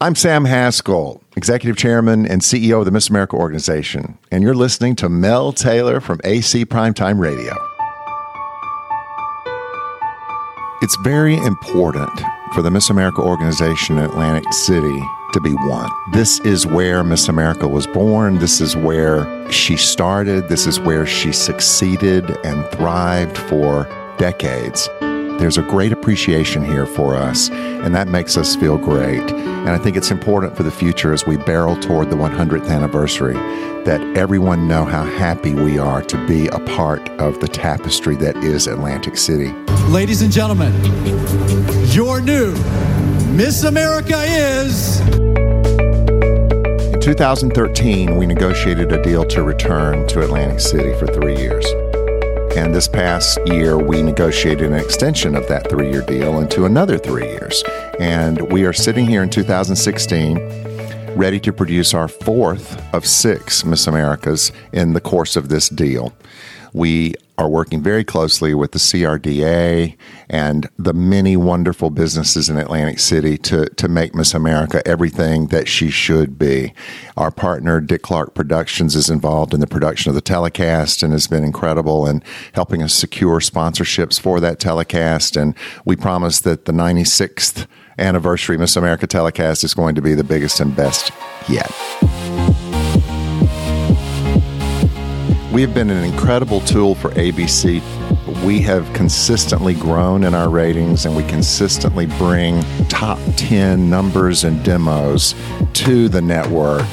[0.00, 4.94] I'm Sam Haskell, Executive Chairman and CEO of the Miss America organization, and you're listening
[4.94, 7.52] to Mel Taylor from AC Primetime Radio.
[10.82, 12.12] It's very important
[12.54, 15.90] for the Miss America organization in Atlantic City to be one.
[16.12, 18.38] This is where Miss America was born.
[18.38, 20.48] This is where she started.
[20.48, 24.88] This is where she succeeded and thrived for decades.
[25.38, 29.22] There's a great appreciation here for us, and that makes us feel great.
[29.30, 33.34] And I think it's important for the future as we barrel toward the 100th anniversary
[33.84, 38.36] that everyone know how happy we are to be a part of the tapestry that
[38.38, 39.52] is Atlantic City.
[39.86, 40.74] Ladies and gentlemen,
[41.92, 42.52] your new
[43.30, 44.98] Miss America is.
[46.92, 51.64] In 2013, we negotiated a deal to return to Atlantic City for three years.
[52.58, 56.98] And this past year, we negotiated an extension of that three year deal into another
[56.98, 57.62] three years.
[58.00, 63.86] And we are sitting here in 2016, ready to produce our fourth of six Miss
[63.86, 66.12] Americas in the course of this deal.
[66.72, 69.96] We are working very closely with the CRDA
[70.28, 75.68] and the many wonderful businesses in Atlantic City to, to make Miss America everything that
[75.68, 76.74] she should be.
[77.16, 81.28] Our partner, Dick Clark Productions, is involved in the production of the telecast and has
[81.28, 85.36] been incredible in helping us secure sponsorships for that telecast.
[85.36, 90.24] And we promise that the 96th anniversary Miss America telecast is going to be the
[90.24, 91.12] biggest and best
[91.48, 91.70] yet.
[95.58, 97.82] We have been an incredible tool for ABC.
[98.44, 104.64] We have consistently grown in our ratings and we consistently bring top 10 numbers and
[104.64, 105.34] demos
[105.72, 106.86] to the network.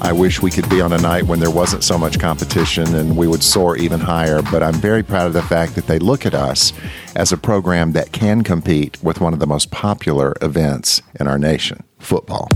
[0.00, 3.16] I wish we could be on a night when there wasn't so much competition and
[3.16, 6.24] we would soar even higher, but I'm very proud of the fact that they look
[6.24, 6.72] at us
[7.16, 11.40] as a program that can compete with one of the most popular events in our
[11.40, 12.48] nation football.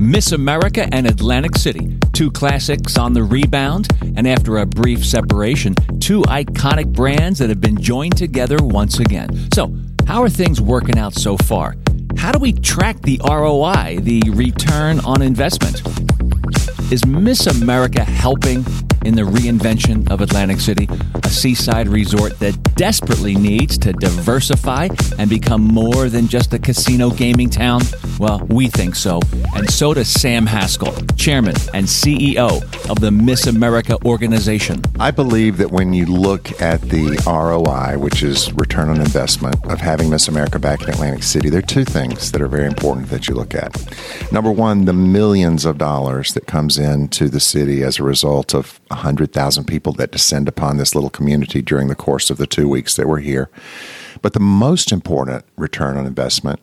[0.00, 5.74] Miss America and Atlantic City, two classics on the rebound, and after a brief separation,
[6.00, 9.28] two iconic brands that have been joined together once again.
[9.52, 11.76] So, how are things working out so far?
[12.16, 15.82] How do we track the ROI, the return on investment?
[16.90, 18.64] Is Miss America helping
[19.04, 20.88] in the reinvention of Atlantic City,
[21.22, 24.88] a seaside resort that desperately needs to diversify
[25.18, 27.82] and become more than just a casino gaming town?
[28.18, 29.20] Well, we think so.
[29.54, 34.82] And so does Sam Haskell, chairman and CEO of the Miss America organization.
[34.98, 39.80] I believe that when you look at the ROI, which is return on investment of
[39.80, 43.08] having Miss America back in Atlantic City, there are two things that are very important
[43.08, 43.76] that you look at.
[44.32, 48.80] Number one, the millions of dollars that comes into the city as a result of
[48.90, 52.96] 100,000 people that descend upon this little community during the course of the two weeks
[52.96, 53.50] that we're here.
[54.22, 56.60] But the most important return on investment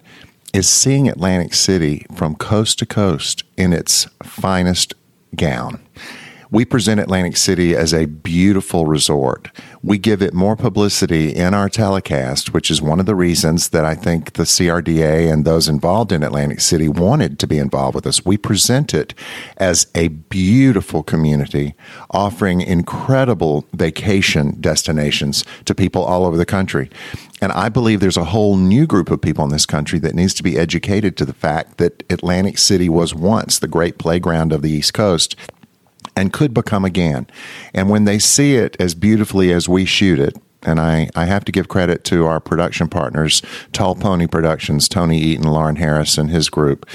[0.54, 4.94] is seeing Atlantic City from coast to coast in its finest
[5.36, 5.80] gown.
[6.50, 9.50] We present Atlantic City as a beautiful resort.
[9.84, 13.84] We give it more publicity in our telecast, which is one of the reasons that
[13.84, 18.08] I think the CRDA and those involved in Atlantic City wanted to be involved with
[18.08, 18.26] us.
[18.26, 19.14] We present it
[19.58, 21.76] as a beautiful community
[22.12, 26.90] offering incredible vacation destinations to people all over the country.
[27.42, 30.34] And I believe there's a whole new group of people in this country that needs
[30.36, 34.62] to be educated to the fact that Atlantic City was once the great playground of
[34.62, 35.36] the East Coast
[36.18, 37.28] and could become again.
[37.74, 41.46] And when they see it as beautifully as we shoot it, and I, I have
[41.46, 46.32] to give credit to our production partners, Tall Pony Productions, Tony Eaton, Lauren Harris, and
[46.32, 46.88] his group.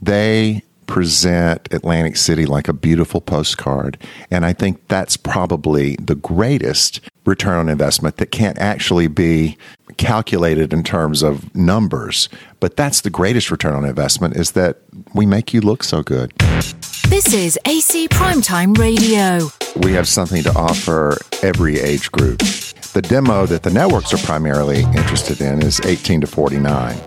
[0.00, 3.98] They present Atlantic City like a beautiful postcard.
[4.30, 9.56] And I think that's probably the greatest return on investment that can't actually be
[9.96, 12.28] calculated in terms of numbers.
[12.60, 14.78] But that's the greatest return on investment is that
[15.14, 16.32] we make you look so good.
[17.08, 19.48] This is AC Primetime Radio.
[19.76, 22.38] We have something to offer every age group.
[22.92, 26.98] The demo that the networks are primarily interested in is 18 to 49.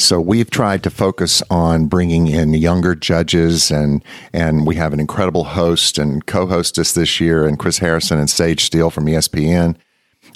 [0.00, 4.02] So we've tried to focus on bringing in younger judges, and
[4.32, 8.64] and we have an incredible host and co-hostess this year, and Chris Harrison and Sage
[8.64, 9.76] Steele from ESPN.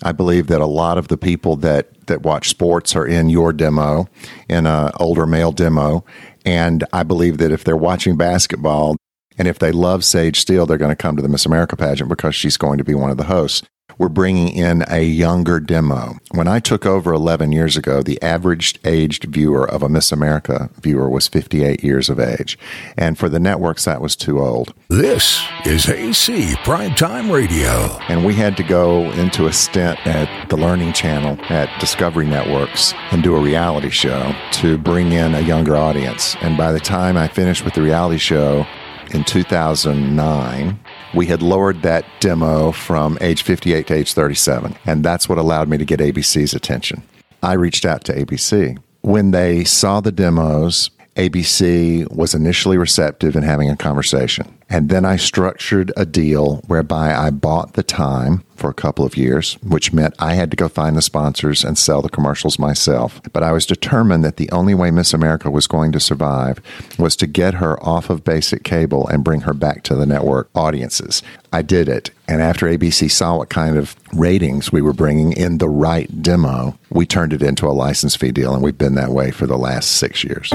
[0.02, 3.52] I believe that a lot of the people that that watch sports are in your
[3.52, 4.08] demo,
[4.48, 6.04] in a older male demo,
[6.44, 8.96] and I believe that if they're watching basketball
[9.38, 12.08] and if they love Sage Steele, they're going to come to the Miss America pageant
[12.08, 13.62] because she's going to be one of the hosts.
[13.98, 16.18] We're bringing in a younger demo.
[16.32, 20.70] When I took over 11 years ago, the average aged viewer of a Miss America
[20.80, 22.58] viewer was 58 years of age.
[22.96, 24.74] And for the networks, that was too old.
[24.88, 27.98] This is AC Primetime Radio.
[28.08, 32.92] And we had to go into a stint at the Learning Channel at Discovery Networks
[33.10, 36.36] and do a reality show to bring in a younger audience.
[36.40, 38.66] And by the time I finished with the reality show
[39.12, 40.80] in 2009,
[41.14, 44.76] we had lowered that demo from age 58 to age 37.
[44.84, 47.02] And that's what allowed me to get ABC's attention.
[47.42, 48.78] I reached out to ABC.
[49.02, 54.52] When they saw the demos, ABC was initially receptive in having a conversation.
[54.68, 59.16] And then I structured a deal whereby I bought the time for a couple of
[59.16, 63.20] years, which meant I had to go find the sponsors and sell the commercials myself.
[63.32, 66.60] But I was determined that the only way Miss America was going to survive
[66.98, 70.48] was to get her off of basic cable and bring her back to the network
[70.54, 71.22] audiences.
[71.52, 72.10] I did it.
[72.26, 76.76] And after ABC saw what kind of ratings we were bringing in the right demo,
[76.90, 79.58] we turned it into a license fee deal, and we've been that way for the
[79.58, 80.52] last six years.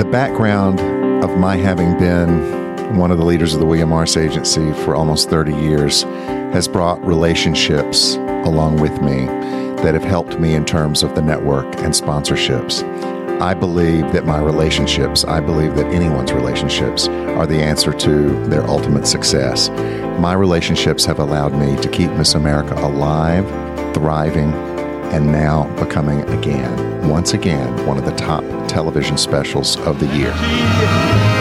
[0.00, 0.80] The background
[1.22, 5.28] of my having been one of the leaders of the William Morris Agency for almost
[5.28, 6.04] 30 years
[6.54, 9.26] has brought relationships along with me
[9.82, 12.82] that have helped me in terms of the network and sponsorships.
[13.42, 18.66] I believe that my relationships, I believe that anyone's relationships are the answer to their
[18.66, 19.68] ultimate success.
[20.18, 23.46] My relationships have allowed me to keep Miss America alive,
[23.92, 24.69] thriving,
[25.10, 30.30] and now becoming again, once again, one of the top television specials of the year.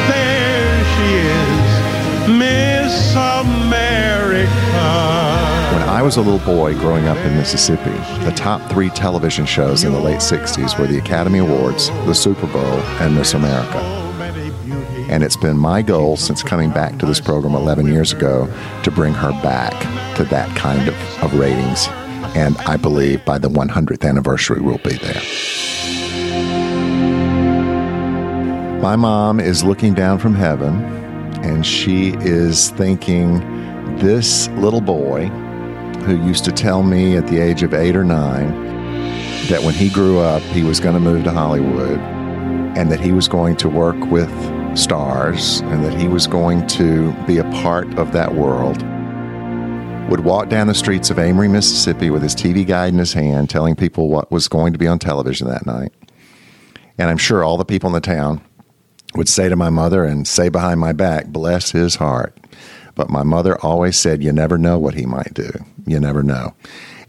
[0.09, 4.49] There she is, Miss America.
[5.73, 7.91] When I was a little boy growing up in Mississippi,
[8.25, 12.47] the top three television shows in the late 60s were the Academy Awards, the Super
[12.47, 13.77] Bowl, and Miss America.
[15.09, 18.51] And it's been my goal since coming back to this program 11 years ago
[18.83, 19.73] to bring her back
[20.17, 21.87] to that kind of, of ratings
[22.35, 25.21] and I believe by the 100th anniversary we'll be there.
[28.81, 30.83] My mom is looking down from heaven
[31.43, 33.39] and she is thinking,
[33.97, 35.27] this little boy
[36.05, 38.49] who used to tell me at the age of eight or nine
[39.47, 41.99] that when he grew up he was going to move to Hollywood
[42.77, 44.31] and that he was going to work with
[44.77, 48.81] stars and that he was going to be a part of that world
[50.09, 53.47] would walk down the streets of Amory, Mississippi with his TV guide in his hand,
[53.47, 55.93] telling people what was going to be on television that night.
[56.97, 58.41] And I'm sure all the people in the town
[59.13, 62.35] would say to my mother and say behind my back, bless his heart.
[62.95, 65.51] But my mother always said, you never know what he might do.
[65.85, 66.55] You never know.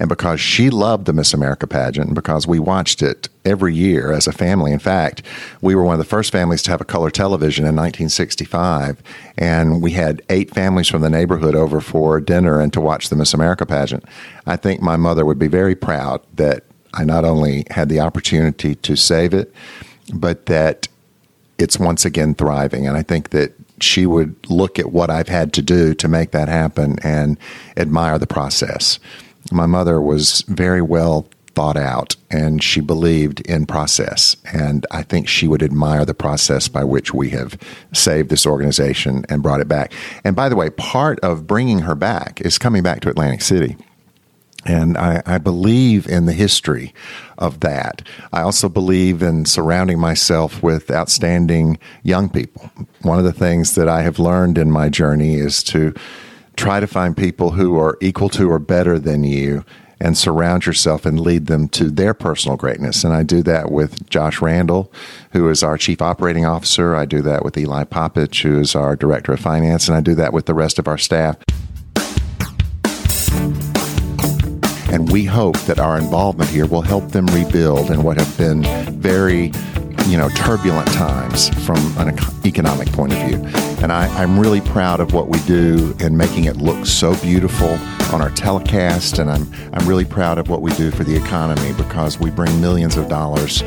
[0.00, 4.26] And because she loved the Miss America pageant, because we watched it every year as
[4.26, 4.72] a family.
[4.72, 5.22] In fact,
[5.60, 9.02] we were one of the first families to have a color television in 1965,
[9.36, 13.16] and we had eight families from the neighborhood over for dinner and to watch the
[13.16, 14.02] Miss America pageant.
[14.46, 16.64] I think my mother would be very proud that
[16.94, 19.52] I not only had the opportunity to save it,
[20.14, 20.88] but that
[21.58, 22.86] it's once again thriving.
[22.86, 23.52] And I think that
[23.82, 27.38] she would look at what I've had to do to make that happen and
[27.76, 28.98] admire the process
[29.52, 34.36] my mother was very well thought out and she believed in process.
[34.52, 37.58] And I think she would admire the process by which we have
[37.92, 39.92] saved this organization and brought it back.
[40.24, 43.76] And by the way, part of bringing her back is coming back to Atlantic City.
[44.66, 46.92] And I, I, believe in the history
[47.38, 48.02] of that.
[48.30, 52.70] I also believe in surrounding myself with outstanding young people.
[53.00, 55.94] One of the things that I have learned in my journey is to
[56.60, 59.64] try to find people who are equal to or better than you
[59.98, 63.02] and surround yourself and lead them to their personal greatness.
[63.02, 64.92] And I do that with Josh Randle,
[65.32, 66.94] who is our chief operating officer.
[66.94, 69.88] I do that with Eli Popich, who is our director of finance.
[69.88, 71.38] And I do that with the rest of our staff.
[74.92, 78.64] And we hope that our involvement here will help them rebuild in what have been
[79.00, 79.50] very
[80.10, 83.36] you know, turbulent times from an economic point of view.
[83.80, 87.78] And I, I'm really proud of what we do in making it look so beautiful
[88.12, 89.20] on our telecast.
[89.20, 92.60] And I'm, I'm really proud of what we do for the economy because we bring
[92.60, 93.62] millions of dollars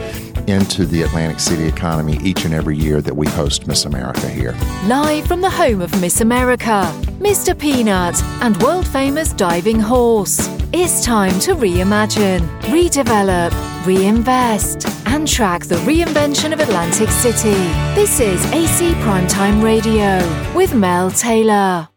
[0.47, 4.53] into the Atlantic City economy each and every year that we host Miss America here.
[4.85, 7.57] Live from the home of Miss America, Mr.
[7.57, 10.49] Peanut, and world famous diving horse.
[10.73, 13.53] It's time to reimagine, redevelop,
[13.85, 17.53] reinvest, and track the reinvention of Atlantic City.
[17.93, 20.17] This is AC Primetime Radio
[20.55, 21.92] with Mel Taylor.